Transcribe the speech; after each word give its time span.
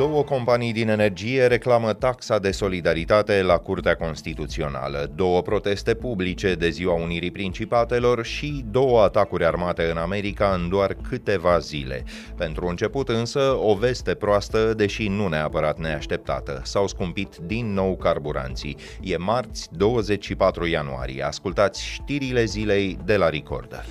Două 0.00 0.22
companii 0.22 0.72
din 0.72 0.88
energie 0.88 1.46
reclamă 1.46 1.92
taxa 1.92 2.38
de 2.38 2.50
solidaritate 2.50 3.42
la 3.42 3.56
Curtea 3.56 3.96
Constituțională, 3.96 5.10
două 5.14 5.42
proteste 5.42 5.94
publice 5.94 6.54
de 6.54 6.68
ziua 6.68 6.94
Unirii 6.94 7.30
Principatelor 7.30 8.24
și 8.24 8.64
două 8.70 9.02
atacuri 9.02 9.44
armate 9.44 9.90
în 9.90 9.96
America 9.96 10.52
în 10.54 10.68
doar 10.68 10.96
câteva 11.08 11.58
zile. 11.58 12.04
Pentru 12.36 12.66
început 12.66 13.08
însă, 13.08 13.56
o 13.62 13.74
veste 13.74 14.14
proastă, 14.14 14.74
deși 14.74 15.08
nu 15.08 15.28
neapărat 15.28 15.78
neașteptată. 15.78 16.60
S-au 16.64 16.86
scumpit 16.86 17.36
din 17.36 17.72
nou 17.72 17.96
carburanții. 17.96 18.76
E 19.00 19.16
marți, 19.16 19.68
24 19.70 20.66
ianuarie. 20.66 21.22
Ascultați 21.22 21.84
știrile 21.84 22.44
zilei 22.44 22.98
de 23.04 23.16
la 23.16 23.28
Recorder. 23.28 23.84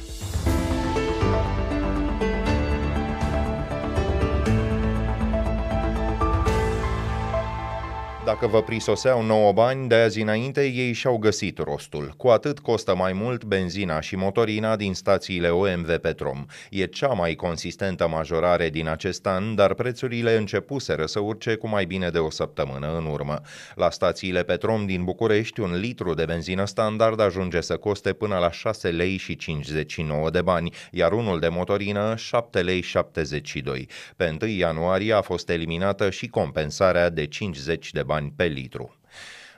Dacă 8.30 8.48
vă 8.48 8.62
prisoseau 8.62 9.22
9 9.22 9.52
bani 9.52 9.88
de 9.88 9.96
azi 9.96 10.22
înainte, 10.22 10.66
ei 10.66 10.94
și-au 10.94 11.18
găsit 11.18 11.58
rostul. 11.58 12.14
Cu 12.18 12.28
atât 12.28 12.60
costă 12.60 12.96
mai 12.96 13.14
mult 13.14 13.44
benzina 13.44 14.00
și 14.00 14.16
motorina 14.16 14.76
din 14.76 14.94
stațiile 14.94 15.50
OMV 15.50 15.98
Petrom. 15.98 16.46
E 16.70 16.86
cea 16.86 17.08
mai 17.08 17.36
consistentă 17.36 18.08
majorare 18.08 18.70
din 18.70 18.88
acest 18.88 19.26
an, 19.26 19.56
dar 19.56 19.74
prețurile 19.74 20.38
începuseră 20.38 21.06
să 21.06 21.20
urce 21.20 21.56
cu 21.56 21.68
mai 21.68 21.86
bine 21.86 22.10
de 22.10 22.18
o 22.18 22.30
săptămână 22.30 22.98
în 22.98 23.06
urmă. 23.06 23.42
La 23.76 23.90
stațiile 23.90 24.44
Petrom 24.44 24.86
din 24.86 25.04
București, 25.04 25.60
un 25.60 25.80
litru 25.80 26.14
de 26.14 26.26
benzină 26.26 26.66
standard 26.66 27.20
ajunge 27.20 27.62
să 27.62 27.78
coste 27.78 28.14
până 28.14 28.38
la 28.38 28.52
6 28.52 28.90
lei 28.90 29.18
și 29.18 29.36
59 29.36 30.30
de 30.30 30.42
bani, 30.42 30.74
iar 30.92 31.12
unul 31.12 31.40
de 31.40 31.48
motorină 31.48 32.14
7 32.18 32.62
lei 32.62 32.82
72. 32.82 33.88
Pe 34.16 34.38
1 34.42 34.52
ianuarie 34.52 35.14
a 35.14 35.22
fost 35.22 35.50
eliminată 35.50 36.10
și 36.10 36.28
compensarea 36.28 37.10
de 37.10 37.26
50 37.26 37.92
de 37.92 38.04
bani 38.04 38.18
bani 38.20 38.32
pe 38.36 38.48
litru. 38.48 38.92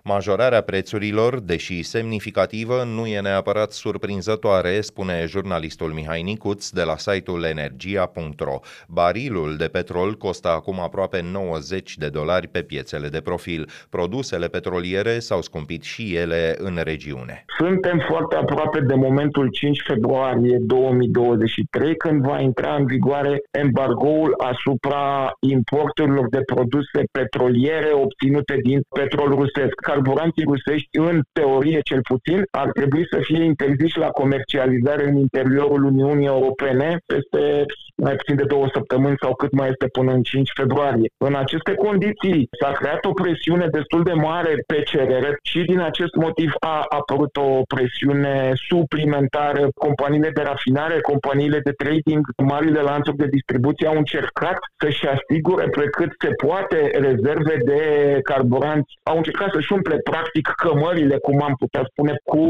Majorarea 0.04 0.62
prețurilor, 0.62 1.40
deși 1.40 1.84
semnificativă, 1.84 2.84
nu 2.84 3.06
e 3.06 3.20
neapărat 3.20 3.72
surprinzătoare, 3.72 4.82
spune 4.82 5.26
jurnalistul 5.28 5.92
Mihai 5.92 6.22
Nicuț 6.22 6.70
de 6.70 6.84
la 6.84 6.98
site-ul 6.98 7.44
energia.ro. 7.44 8.60
Barilul 8.88 9.56
de 9.58 9.66
petrol 9.66 10.14
costă 10.14 10.48
acum 10.48 10.80
aproape 10.80 11.22
90 11.32 11.98
de 11.98 12.08
dolari 12.08 12.48
pe 12.48 12.62
piețele 12.62 13.08
de 13.08 13.22
profil. 13.22 13.70
Produsele 13.90 14.48
petroliere 14.48 15.20
s-au 15.20 15.42
scumpit 15.42 15.84
și 15.84 16.16
ele 16.16 16.56
în 16.58 16.80
regiune. 16.84 17.46
Suntem 17.58 18.04
foarte 18.10 18.36
aproape 18.36 18.80
de 18.80 18.96
momentul 18.96 19.48
5 19.50 19.82
februarie 19.88 20.58
2023, 20.62 21.96
când 21.96 22.22
va 22.22 22.40
intra 22.40 22.76
în 22.76 22.86
vigoare 22.86 23.42
embargoul 23.52 24.34
asupra 24.38 25.32
importurilor 25.40 26.30
de 26.30 26.42
produse 26.54 27.04
petroliere 27.12 27.92
obținute 27.94 28.58
din 28.64 28.82
petrol 28.96 29.30
rusesc 29.30 29.76
carburanții 29.92 30.50
rusești, 30.54 30.98
în 30.98 31.22
teorie 31.32 31.80
cel 31.90 32.02
puțin, 32.02 32.40
ar 32.52 32.70
trebui 32.72 33.04
să 33.12 33.18
fie 33.22 33.44
interziși 33.44 33.98
la 33.98 34.08
comercializare 34.08 35.04
în 35.10 35.16
interiorul 35.18 35.84
Uniunii 35.84 36.28
Europene 36.36 37.00
peste 37.06 37.66
mai 38.08 38.16
puțin 38.16 38.36
de 38.36 38.44
două 38.44 38.68
săptămâni 38.74 39.22
sau 39.22 39.36
cât 39.36 39.52
mai 39.52 39.70
este 39.70 39.88
până 39.88 40.12
în 40.12 40.22
5 40.22 40.52
februarie. 40.56 41.10
În 41.18 41.36
aceste 41.36 41.74
condiții 41.74 42.48
s-a 42.60 42.72
creat 42.72 43.06
o 43.06 43.14
presiune 43.14 43.68
destul 43.72 44.04
de 44.04 44.14
mare 44.14 44.54
pe 44.68 44.82
cerere 44.82 45.38
și 45.44 45.60
din 45.72 45.80
acest 45.80 46.16
motiv 46.16 46.52
a 46.60 46.86
apărut 46.90 47.38
o 47.38 47.62
presiune 47.74 48.52
suplimentară. 48.70 49.70
Companiile 49.76 50.30
de 50.30 50.42
rafinare, 50.42 51.02
companiile 51.02 51.60
de 51.64 51.72
trading, 51.72 52.24
marile 52.44 52.82
lanțuri 52.82 53.18
de 53.18 53.28
distribuție 53.38 53.88
au 53.88 53.98
încercat 53.98 54.58
să-și 54.80 55.08
asigure 55.08 55.66
pe 55.66 55.86
cât 55.98 56.12
se 56.20 56.30
poate 56.46 56.92
rezerve 56.94 57.56
de 57.66 57.82
carburanți. 58.24 58.94
Au 59.04 59.18
încercat 59.18 59.50
să-și 59.54 59.74
umple 59.74 59.98
practic 59.98 60.48
cămările, 60.48 61.18
cum 61.18 61.42
am 61.42 61.56
putea 61.60 61.84
spune, 61.92 62.14
cu 62.24 62.44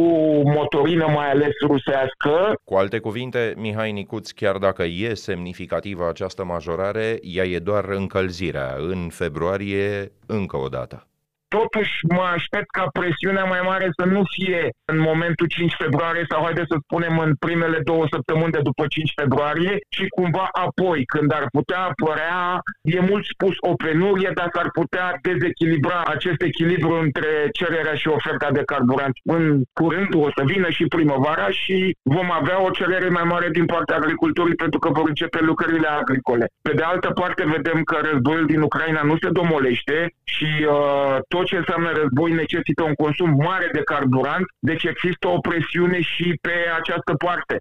motorină 0.57 1.06
mai 1.07 1.29
ales 1.31 1.53
rusească. 1.67 2.53
Cu 2.63 2.75
alte 2.75 3.00
cuvinte, 3.00 3.53
Mihai 3.57 3.91
Nicuț, 3.91 4.29
chiar 4.31 4.57
dacă 4.57 4.84
e 4.84 5.13
semnificativă 5.41 6.07
această 6.07 6.44
majorare, 6.44 7.19
ea 7.22 7.46
e 7.46 7.59
doar 7.59 7.90
încălzirea. 7.90 8.75
În 8.78 9.09
februarie, 9.09 10.12
încă 10.25 10.57
o 10.57 10.68
dată. 10.68 11.10
Totuși 11.57 11.94
mă 12.17 12.25
aștept 12.35 12.69
ca 12.78 12.85
presiunea 13.00 13.45
mai 13.53 13.62
mare 13.69 13.88
să 13.97 14.06
nu 14.06 14.22
fie 14.35 14.62
în 14.91 15.00
momentul 15.09 15.47
5 15.47 15.73
februarie 15.84 16.25
sau 16.29 16.44
haide 16.44 16.63
să 16.72 16.75
spunem 16.85 17.13
în 17.25 17.31
primele 17.45 17.79
două 17.89 18.06
săptămâni 18.13 18.51
de 18.51 18.62
după 18.69 18.84
5 18.88 19.12
februarie, 19.22 19.73
ci 19.95 20.03
cumva 20.17 20.47
apoi, 20.67 21.00
când 21.13 21.29
ar 21.40 21.45
putea 21.57 21.81
apărea, 21.90 22.59
e 22.95 23.00
mult 23.11 23.25
spus 23.34 23.56
o 23.72 23.73
penurie, 23.84 24.31
dar 24.40 24.50
s-ar 24.56 24.69
putea 24.79 25.07
dezechilibra 25.22 26.00
acest 26.16 26.41
echilibru 26.41 26.94
între 27.06 27.31
cererea 27.59 27.95
și 28.01 28.07
oferta 28.07 28.47
de 28.51 28.63
carburant. 28.72 29.16
În 29.35 29.44
curând 29.79 30.11
o 30.25 30.28
să 30.35 30.41
vină 30.45 30.69
și 30.69 30.94
primăvara 30.95 31.50
și 31.50 31.78
vom 32.16 32.31
avea 32.31 32.57
o 32.66 32.69
cerere 32.69 33.09
mai 33.09 33.23
mare 33.23 33.50
din 33.57 33.66
partea 33.66 33.95
agriculturii 33.95 34.61
pentru 34.63 34.79
că 34.79 34.90
vor 34.97 35.07
începe 35.07 35.40
lucrările 35.41 35.88
agricole. 35.88 36.45
Pe 36.61 36.73
de 36.73 36.84
altă 36.84 37.09
parte, 37.09 37.44
vedem 37.56 37.79
că 37.84 37.95
războiul 38.01 38.45
din 38.45 38.61
Ucraina 38.61 39.01
nu 39.01 39.16
se 39.22 39.29
domolește 39.29 40.13
și 40.23 40.50
uh, 40.69 41.17
tot 41.28 41.41
tot 41.41 41.50
ce 41.50 41.57
înseamnă 41.57 41.91
război 42.02 42.31
necesită 42.31 42.84
un 42.84 42.94
consum 42.94 43.29
mare 43.29 43.69
de 43.72 43.81
carburant, 43.84 44.46
deci 44.59 44.84
există 44.84 45.28
o 45.28 45.40
presiune 45.40 46.02
și 46.02 46.38
pe 46.41 46.56
această 46.79 47.13
parte. 47.25 47.56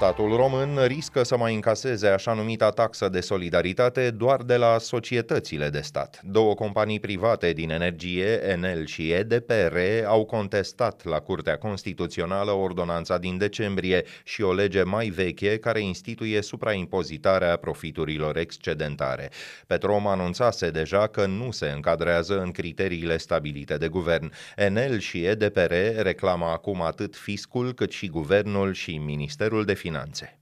Statul 0.00 0.36
român 0.36 0.78
riscă 0.86 1.22
să 1.22 1.36
mai 1.36 1.54
încaseze 1.54 2.08
așa 2.08 2.32
numita 2.32 2.70
taxă 2.70 3.08
de 3.08 3.20
solidaritate 3.20 4.10
doar 4.10 4.42
de 4.42 4.56
la 4.56 4.78
societățile 4.78 5.68
de 5.68 5.80
stat. 5.80 6.20
Două 6.24 6.54
companii 6.54 7.00
private 7.00 7.52
din 7.52 7.70
energie, 7.70 8.40
Enel 8.48 8.86
și 8.86 9.10
EDPR, 9.10 9.76
au 10.06 10.24
contestat 10.24 11.04
la 11.04 11.18
Curtea 11.18 11.56
Constituțională 11.56 12.50
ordonanța 12.50 13.18
din 13.18 13.38
decembrie 13.38 14.04
și 14.24 14.42
o 14.42 14.52
lege 14.52 14.82
mai 14.82 15.08
veche 15.08 15.58
care 15.58 15.80
instituie 15.80 16.42
supraimpozitarea 16.42 17.56
profiturilor 17.56 18.36
excedentare. 18.36 19.30
Petrom 19.66 20.06
anunțase 20.06 20.70
deja 20.70 21.06
că 21.06 21.26
nu 21.26 21.50
se 21.50 21.72
încadrează 21.74 22.40
în 22.40 22.50
criteriile 22.50 23.16
stabilite 23.16 23.76
de 23.76 23.88
guvern. 23.88 24.32
Enel 24.56 24.98
și 24.98 25.24
EDPR 25.24 25.72
reclamă 25.96 26.44
acum 26.44 26.82
atât 26.82 27.16
fiscul 27.16 27.72
cât 27.72 27.90
și 27.90 28.08
guvernul 28.08 28.72
și 28.72 28.96
Ministerul 28.96 29.64
de 29.64 29.72
Finanțe 29.72 29.88
finanțe. 29.90 30.38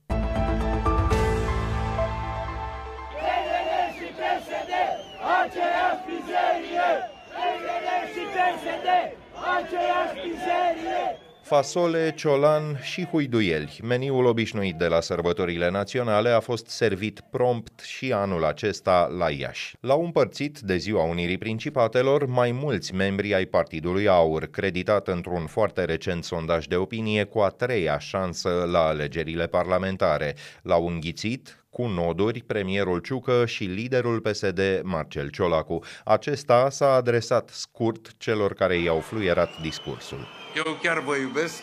Fasole, 11.48 12.14
ciolan 12.16 12.80
și 12.82 13.04
huiduieli. 13.04 13.78
Meniul 13.82 14.24
obișnuit 14.24 14.74
de 14.74 14.86
la 14.86 15.00
sărbătorile 15.00 15.70
naționale 15.70 16.28
a 16.28 16.40
fost 16.40 16.66
servit 16.66 17.20
prompt 17.30 17.80
și 17.80 18.12
anul 18.12 18.44
acesta 18.44 19.14
la 19.18 19.30
Iași. 19.30 19.76
L-au 19.80 20.04
împărțit 20.04 20.58
de 20.58 20.76
ziua 20.76 21.04
Unirii 21.04 21.38
Principatelor 21.38 22.26
mai 22.26 22.52
mulți 22.52 22.94
membri 22.94 23.34
ai 23.34 23.44
Partidului 23.44 24.08
Aur, 24.08 24.46
creditat 24.46 25.08
într-un 25.08 25.46
foarte 25.46 25.84
recent 25.84 26.24
sondaj 26.24 26.66
de 26.66 26.76
opinie 26.76 27.24
cu 27.24 27.38
a 27.38 27.48
treia 27.48 27.98
șansă 27.98 28.68
la 28.70 28.86
alegerile 28.86 29.46
parlamentare. 29.46 30.34
L-au 30.62 30.86
înghițit 30.86 31.64
cu 31.70 31.86
noduri 31.86 32.42
premierul 32.42 32.98
Ciucă 32.98 33.46
și 33.46 33.64
liderul 33.64 34.20
PSD 34.20 34.80
Marcel 34.82 35.28
Ciolacu. 35.28 35.84
Acesta 36.04 36.70
s-a 36.70 36.92
adresat 36.92 37.48
scurt 37.48 38.14
celor 38.18 38.54
care 38.54 38.76
i-au 38.76 39.00
fluierat 39.00 39.60
discursul. 39.60 40.26
Eu 40.56 40.78
chiar 40.82 41.00
vă 41.00 41.16
iubesc, 41.16 41.62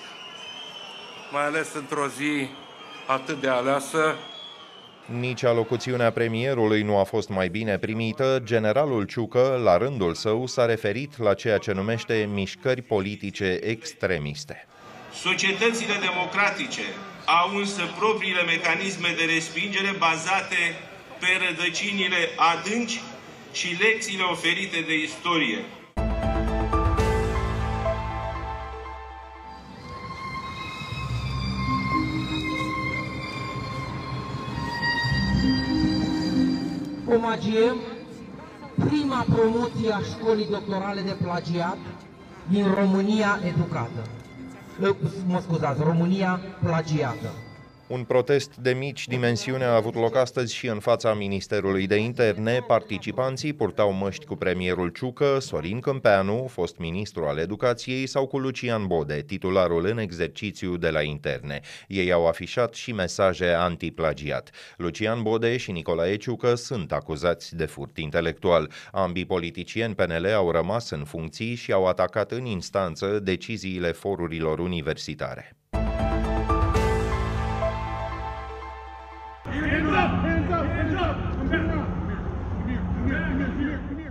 mai 1.31 1.45
ales 1.45 1.74
într-o 1.74 2.07
zi 2.07 2.47
atât 3.07 3.41
de 3.41 3.47
aleasă. 3.47 4.15
Nici 5.19 5.44
alocuțiunea 5.44 6.12
premierului 6.12 6.81
nu 6.81 6.97
a 6.97 7.03
fost 7.03 7.30
mai 7.30 7.47
bine 7.47 7.77
primită. 7.77 8.41
Generalul 8.44 9.03
Ciucă, 9.03 9.59
la 9.63 9.77
rândul 9.77 10.13
său, 10.13 10.45
s-a 10.45 10.65
referit 10.65 11.18
la 11.18 11.33
ceea 11.33 11.57
ce 11.57 11.71
numește 11.71 12.30
mișcări 12.33 12.81
politice 12.81 13.59
extremiste. 13.63 14.68
Societățile 15.21 15.94
democratice 16.01 16.85
au 17.25 17.57
însă 17.57 17.81
propriile 17.97 18.44
mecanisme 18.44 19.13
de 19.17 19.23
respingere 19.23 19.95
bazate 19.97 20.79
pe 21.19 21.27
rădăcinile 21.47 22.29
adânci 22.35 23.01
și 23.51 23.77
lecțiile 23.79 24.23
oferite 24.23 24.79
de 24.88 24.94
istorie. 24.94 25.65
omagiem 37.15 37.75
prima 38.75 39.25
promoție 39.29 39.91
a 39.91 40.00
școlii 40.00 40.47
doctorale 40.50 41.01
de 41.01 41.15
plagiat 41.23 41.77
din 42.50 42.73
România 42.73 43.39
educată. 43.44 44.14
Mă 45.27 45.39
scuzați, 45.42 45.83
România 45.83 46.39
plagiată. 46.63 47.44
Un 47.87 48.03
protest 48.03 48.55
de 48.55 48.73
mici 48.73 49.07
dimensiune 49.07 49.63
a 49.63 49.75
avut 49.75 49.95
loc 49.95 50.15
astăzi 50.15 50.53
și 50.53 50.67
în 50.67 50.79
fața 50.79 51.13
Ministerului 51.13 51.87
de 51.87 51.95
Interne. 51.95 52.59
Participanții 52.67 53.53
purtau 53.53 53.91
măști 53.91 54.25
cu 54.25 54.35
premierul 54.35 54.89
Ciucă, 54.89 55.39
Sorin 55.39 55.79
Câmpeanu, 55.79 56.47
fost 56.51 56.77
ministru 56.77 57.25
al 57.25 57.37
educației, 57.37 58.07
sau 58.07 58.27
cu 58.27 58.37
Lucian 58.37 58.87
Bode, 58.87 59.21
titularul 59.21 59.85
în 59.85 59.97
exercițiu 59.97 60.77
de 60.77 60.89
la 60.89 61.01
Interne. 61.01 61.59
Ei 61.87 62.11
au 62.11 62.27
afișat 62.27 62.73
și 62.73 62.91
mesaje 62.91 63.47
antiplagiat. 63.47 64.49
Lucian 64.77 65.21
Bode 65.21 65.57
și 65.57 65.71
Nicolae 65.71 66.15
Ciucă 66.15 66.55
sunt 66.55 66.91
acuzați 66.91 67.55
de 67.55 67.65
furt 67.65 67.97
intelectual. 67.97 68.71
Ambii 68.91 69.25
politicieni 69.25 69.95
PNL 69.95 70.33
au 70.33 70.51
rămas 70.51 70.89
în 70.89 71.03
funcții 71.03 71.55
și 71.55 71.71
au 71.71 71.85
atacat 71.85 72.31
în 72.31 72.45
instanță 72.45 73.19
deciziile 73.19 73.91
forurilor 73.91 74.59
universitare. 74.59 75.55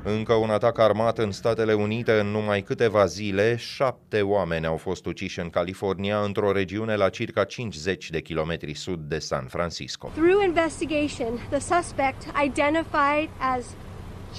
Încă 0.07 0.33
un 0.33 0.51
atac 0.51 0.79
armat 0.79 1.19
în 1.19 1.31
Statele 1.31 1.73
Unite 1.73 2.13
în 2.13 2.27
numai 2.27 2.63
câteva 2.63 3.07
zile. 3.07 3.57
Șapte 3.57 4.23
oameni 4.23 4.67
au 4.67 4.77
fost 4.77 5.07
uciși 5.07 5.41
în 5.41 5.51
California, 5.51 6.21
într-o 6.21 6.53
regiune 6.53 6.97
la 6.97 7.09
circa 7.09 7.45
50 7.45 8.11
de 8.11 8.21
kilometri 8.21 8.75
sud 8.75 9.01
de 9.01 9.19
San 9.19 9.47
Francisco. 9.47 10.11
Through 10.15 10.45
investigation, 10.45 11.49
the 11.51 11.59
suspect 11.59 12.23
identified 12.45 13.29
as 13.57 13.65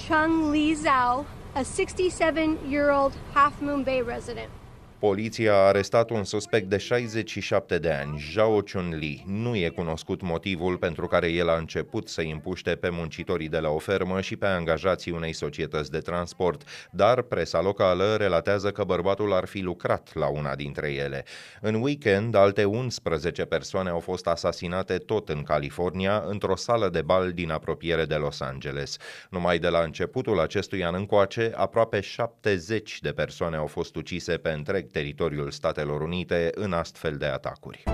Chung 0.06 0.52
Li 0.52 0.76
Zhao, 0.82 1.24
a 1.52 1.60
67-year-old 1.60 3.12
Half 3.32 3.52
Moon 3.60 3.82
Bay 3.82 4.02
resident. 4.06 4.50
Poliția 4.98 5.52
a 5.52 5.66
arestat 5.66 6.10
un 6.10 6.24
suspect 6.24 6.68
de 6.68 6.76
67 6.76 7.78
de 7.78 7.90
ani, 7.90 8.30
Zhao 8.32 8.62
Chun-li. 8.62 9.24
Nu 9.26 9.56
e 9.56 9.68
cunoscut 9.68 10.22
motivul 10.22 10.76
pentru 10.76 11.06
care 11.06 11.28
el 11.28 11.48
a 11.48 11.56
început 11.56 12.08
să 12.08 12.20
împuște 12.20 12.70
pe 12.70 12.88
muncitorii 12.88 13.48
de 13.48 13.58
la 13.58 13.68
o 13.68 13.78
fermă 13.78 14.20
și 14.20 14.36
pe 14.36 14.46
angajații 14.46 15.12
unei 15.12 15.32
societăți 15.32 15.90
de 15.90 15.98
transport, 15.98 16.62
dar 16.90 17.22
presa 17.22 17.60
locală 17.60 18.16
relatează 18.18 18.70
că 18.70 18.84
bărbatul 18.84 19.32
ar 19.32 19.44
fi 19.44 19.60
lucrat 19.60 20.10
la 20.14 20.26
una 20.26 20.54
dintre 20.54 20.92
ele. 20.92 21.24
În 21.60 21.74
weekend, 21.74 22.34
alte 22.34 22.64
11 22.64 23.44
persoane 23.44 23.90
au 23.90 24.00
fost 24.00 24.26
asasinate 24.26 24.96
tot 24.96 25.28
în 25.28 25.42
California, 25.42 26.24
într-o 26.26 26.56
sală 26.56 26.88
de 26.88 27.02
bal 27.02 27.32
din 27.32 27.50
apropiere 27.50 28.04
de 28.04 28.14
Los 28.14 28.40
Angeles. 28.40 28.96
Numai 29.30 29.58
de 29.58 29.68
la 29.68 29.80
începutul 29.80 30.40
acestui 30.40 30.84
an 30.84 30.94
încoace, 30.94 31.52
aproape 31.54 32.00
70 32.00 33.00
de 33.00 33.12
persoane 33.12 33.56
au 33.56 33.66
fost 33.66 33.96
ucise 33.96 34.36
pe 34.36 34.50
întreg 34.50 34.84
teritoriul 34.92 35.50
Statelor 35.50 36.00
Unite 36.00 36.50
în 36.54 36.72
astfel 36.72 37.16
de 37.16 37.26
atacuri. 37.26 37.84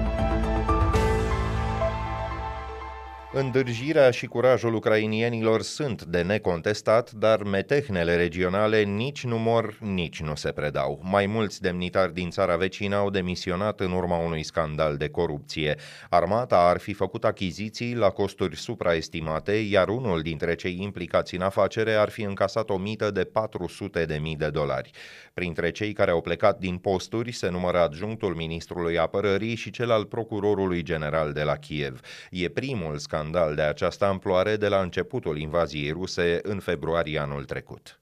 Îndârjirea 3.35 4.11
și 4.11 4.27
curajul 4.27 4.75
ucrainienilor 4.75 5.63
sunt 5.63 6.03
de 6.03 6.23
necontestat, 6.23 7.11
dar 7.11 7.43
metehnele 7.43 8.17
regionale 8.17 8.83
nici 8.83 9.25
nu 9.25 9.39
mor, 9.39 9.77
nici 9.81 10.23
nu 10.23 10.35
se 10.35 10.51
predau. 10.51 11.01
Mai 11.03 11.27
mulți 11.27 11.61
demnitari 11.61 12.15
din 12.15 12.31
țara 12.31 12.57
vecină 12.57 12.97
au 12.97 13.11
demisionat 13.11 13.81
în 13.81 13.93
urma 13.93 14.17
unui 14.17 14.43
scandal 14.43 14.97
de 14.97 15.09
corupție. 15.09 15.77
Armata 16.11 16.57
ar 16.57 16.79
fi 16.79 16.93
făcut 16.93 17.25
achiziții 17.25 17.95
la 17.95 18.11
costuri 18.11 18.57
supraestimate, 18.57 19.53
iar 19.53 19.89
unul 19.89 20.21
dintre 20.21 20.55
cei 20.55 20.79
implicați 20.81 21.35
în 21.35 21.43
afacere 21.43 21.93
ar 21.93 22.09
fi 22.09 22.23
încasat 22.23 22.71
o 22.71 22.77
mită 22.77 23.11
de 23.11 23.25
400 23.25 24.05
de 24.05 24.19
mii 24.23 24.37
de 24.37 24.51
dolari. 24.51 24.91
Printre 25.35 25.71
cei 25.71 25.93
care 25.93 26.11
au 26.11 26.21
plecat 26.21 26.59
din 26.59 26.77
posturi 26.77 27.33
se 27.33 27.49
numără 27.49 27.79
adjunctul 27.79 28.35
ministrului 28.35 28.99
apărării 28.99 29.55
și 29.55 29.71
cel 29.71 29.91
al 29.91 30.05
procurorului 30.05 30.83
general 30.83 31.33
de 31.33 31.43
la 31.43 31.57
Kiev. 31.57 32.01
E 32.31 32.49
primul 32.49 32.99
scandal 32.99 33.21
scandal 33.23 33.55
de 33.55 33.63
această 33.63 34.05
amploare 34.05 34.57
de 34.57 34.69
la 34.69 34.81
începutul 34.81 35.39
invaziei 35.39 35.91
ruse 35.91 36.39
în 36.43 36.59
februarie 36.59 37.19
anul 37.19 37.45
trecut. 37.45 38.01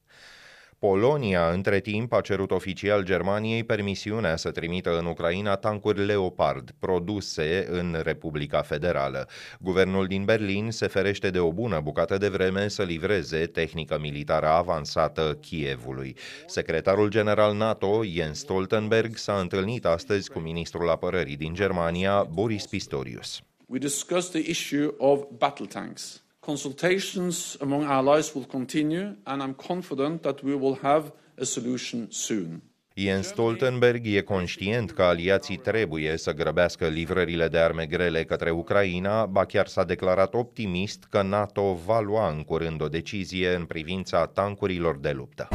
Polonia, 0.79 1.51
între 1.51 1.81
timp, 1.81 2.13
a 2.13 2.21
cerut 2.21 2.51
oficial 2.51 3.05
Germaniei 3.05 3.65
permisiunea 3.65 4.37
să 4.37 4.51
trimită 4.51 4.99
în 4.99 5.07
Ucraina 5.07 5.55
tancuri 5.55 6.07
Leopard, 6.07 6.71
produse 6.79 7.67
în 7.71 8.01
Republica 8.03 8.63
Federală. 8.63 9.29
Guvernul 9.59 10.07
din 10.07 10.25
Berlin 10.25 10.71
se 10.71 10.87
ferește 10.87 11.31
de 11.31 11.39
o 11.39 11.53
bună 11.53 11.81
bucată 11.81 12.19
de 12.19 12.29
vreme 12.29 12.69
să 12.69 12.83
livreze 12.83 13.47
tehnică 13.47 13.99
militară 13.99 14.47
avansată 14.47 15.39
Kievului. 15.41 16.17
Secretarul 16.47 17.09
general 17.09 17.57
NATO, 17.57 18.05
Jens 18.05 18.39
Stoltenberg, 18.39 19.17
s-a 19.17 19.39
întâlnit 19.41 19.85
astăzi 19.85 20.31
cu 20.31 20.39
ministrul 20.39 20.91
apărării 20.91 21.37
din 21.37 21.55
Germania, 21.55 22.23
Boris 22.23 22.67
Pistorius. 22.67 23.41
We 23.71 23.79
discussed 23.79 24.33
the 24.33 24.51
issue 24.51 24.93
of 24.99 25.39
battle 25.39 25.67
tanks. 25.67 26.23
Consultations 26.41 27.57
among 27.61 27.85
allies 27.85 28.35
will 28.35 28.47
continue, 28.47 29.15
and 29.25 29.43
I'm 29.43 29.55
confident 29.55 30.23
that 30.23 30.43
we 30.43 30.55
will 30.57 30.79
have 30.83 31.13
a 31.39 31.45
solution 31.45 32.09
soon. 32.11 32.63
Jens 32.95 33.27
Stoltenberg 33.27 34.07
e 34.07 34.21
conștient 34.21 34.91
că 34.91 35.03
aliații 35.03 35.57
trebuie 35.57 36.17
să 36.17 36.33
grăbească 36.33 36.87
livrările 36.87 37.49
de 37.49 37.59
arme 37.59 37.87
grele 37.87 38.25
către 38.25 38.51
Ucraina, 38.51 39.27
ba 39.27 39.45
chiar 39.45 39.67
s-a 39.67 39.85
declarat 39.85 40.35
optimist 40.35 41.05
că 41.11 41.23
NATO 41.23 41.75
va 41.87 42.01
lua 42.01 42.31
în 42.31 42.43
curând 42.43 42.83
o 42.83 42.89
decizie 42.89 43.55
în 43.55 43.65
privința 43.65 44.27
tancurilor 44.27 44.99
de 44.99 45.11
luptă. 45.11 45.49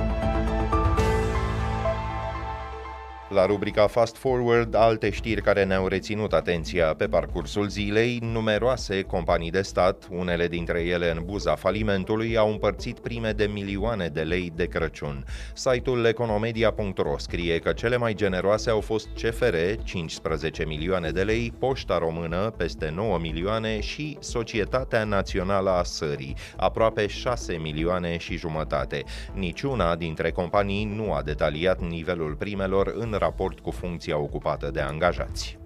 La 3.35 3.45
rubrica 3.45 3.87
Fast 3.87 4.15
Forward, 4.17 4.75
alte 4.75 5.09
știri 5.09 5.41
care 5.41 5.63
ne-au 5.63 5.87
reținut 5.87 6.33
atenția 6.33 6.93
pe 6.93 7.05
parcursul 7.05 7.67
zilei, 7.67 8.19
numeroase 8.21 9.01
companii 9.01 9.51
de 9.51 9.61
stat, 9.61 10.07
unele 10.09 10.47
dintre 10.47 10.79
ele 10.79 11.11
în 11.11 11.21
buza 11.25 11.55
falimentului, 11.55 12.37
au 12.37 12.51
împărțit 12.51 12.99
prime 12.99 13.31
de 13.31 13.45
milioane 13.45 14.07
de 14.07 14.21
lei 14.21 14.51
de 14.55 14.65
Crăciun. 14.65 15.25
Site-ul 15.53 16.05
economedia.ro 16.05 17.17
scrie 17.17 17.59
că 17.59 17.73
cele 17.73 17.97
mai 17.97 18.13
generoase 18.13 18.69
au 18.69 18.81
fost 18.81 19.07
CFR, 19.21 19.55
15 19.83 20.65
milioane 20.65 21.09
de 21.09 21.23
lei, 21.23 21.53
Poșta 21.59 21.97
Română, 21.97 22.53
peste 22.57 22.91
9 22.95 23.17
milioane 23.17 23.79
și 23.79 24.17
Societatea 24.19 25.03
Națională 25.03 25.69
a 25.69 25.83
Sării, 25.83 26.35
aproape 26.57 27.07
6 27.07 27.53
milioane 27.53 28.17
și 28.17 28.37
jumătate. 28.37 29.03
Niciuna 29.33 29.95
dintre 29.95 30.31
companii 30.31 30.85
nu 30.85 31.13
a 31.13 31.21
detaliat 31.21 31.81
nivelul 31.81 32.35
primelor 32.35 32.93
în 32.97 33.15
raport 33.25 33.59
cu 33.59 33.71
funcția 33.71 34.17
ocupată 34.17 34.69
de 34.73 34.79
angajați. 34.79 35.57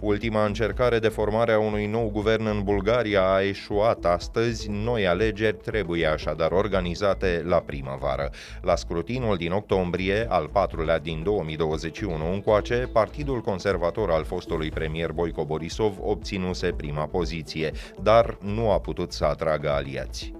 Ultima 0.00 0.44
încercare 0.44 0.98
de 0.98 1.08
formare 1.08 1.52
a 1.52 1.58
unui 1.58 1.86
nou 1.86 2.10
guvern 2.10 2.46
în 2.46 2.62
Bulgaria 2.62 3.22
a 3.22 3.42
eșuat 3.42 4.04
astăzi. 4.04 4.70
Noi 4.70 5.06
alegeri 5.06 5.56
trebuie 5.56 6.06
așadar 6.06 6.50
organizate 6.52 7.42
la 7.46 7.56
primăvară. 7.56 8.30
La 8.62 8.76
scrutinul 8.76 9.36
din 9.36 9.52
octombrie, 9.52 10.26
al 10.28 10.48
patrulea 10.52 10.98
din 10.98 11.22
2021 11.22 12.32
încoace, 12.32 12.88
Partidul 12.92 13.40
Conservator 13.40 14.10
al 14.10 14.24
fostului 14.24 14.70
premier 14.70 15.12
Boico 15.12 15.44
Borisov 15.44 15.94
obținuse 16.00 16.72
prima 16.76 17.06
poziție, 17.06 17.72
dar 18.02 18.38
nu 18.40 18.70
a 18.70 18.78
putut 18.78 19.12
să 19.12 19.24
atragă 19.24 19.70
aliați. 19.70 20.32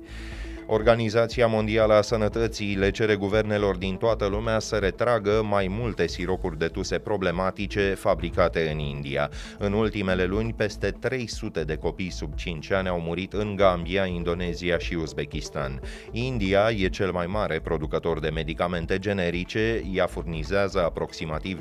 Organizația 0.70 1.46
Mondială 1.46 1.94
a 1.94 2.02
Sănătății 2.02 2.76
le 2.76 2.90
cere 2.90 3.14
guvernelor 3.14 3.76
din 3.76 3.96
toată 3.96 4.26
lumea 4.26 4.58
să 4.58 4.76
retragă 4.76 5.42
mai 5.44 5.66
multe 5.68 6.06
siropuri 6.06 6.58
de 6.58 6.66
tuse 6.66 6.98
problematice 6.98 7.94
fabricate 7.94 8.70
în 8.72 8.78
India. 8.78 9.30
În 9.58 9.72
ultimele 9.72 10.24
luni, 10.24 10.52
peste 10.52 10.90
300 10.90 11.64
de 11.64 11.76
copii 11.76 12.10
sub 12.10 12.34
5 12.34 12.70
ani 12.70 12.88
au 12.88 13.00
murit 13.00 13.32
în 13.32 13.56
Gambia, 13.56 14.04
Indonezia 14.04 14.78
și 14.78 14.94
Uzbekistan. 14.94 15.80
India 16.10 16.70
e 16.70 16.88
cel 16.88 17.10
mai 17.10 17.26
mare 17.26 17.60
producător 17.60 18.20
de 18.20 18.28
medicamente 18.28 18.98
generice, 18.98 19.82
ea 19.92 20.06
furnizează 20.06 20.84
aproximativ 20.84 21.60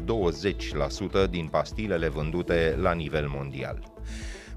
20% 1.25 1.29
din 1.29 1.47
pastilele 1.51 2.07
vândute 2.07 2.77
la 2.81 2.93
nivel 2.93 3.27
mondial. 3.29 3.79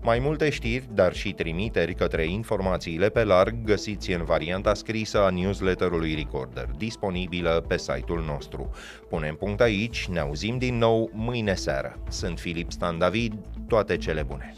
Mai 0.03 0.19
multe 0.19 0.51
știri, 0.51 0.89
dar 0.93 1.15
și 1.15 1.33
trimiteri 1.33 1.95
către 1.95 2.27
informațiile 2.27 3.09
pe 3.09 3.25
larg 3.25 3.55
găsiți 3.65 4.13
în 4.13 4.25
varianta 4.25 4.75
scrisă 4.75 5.23
a 5.23 5.31
newsletterului 5.31 6.15
Recorder, 6.15 6.69
disponibilă 6.77 7.65
pe 7.69 7.79
site-ul 7.79 8.25
nostru. 8.27 8.71
Punem 9.09 9.35
punct 9.35 9.61
aici, 9.61 10.09
ne 10.09 10.19
auzim 10.19 10.59
din 10.59 10.79
nou 10.79 11.11
mâine 11.13 11.55
seară. 11.55 11.99
Sunt 12.09 12.39
Filip 12.39 12.71
Stan 12.71 12.99
David, 12.99 13.35
toate 13.69 13.97
cele 13.97 14.23
bune! 14.23 14.55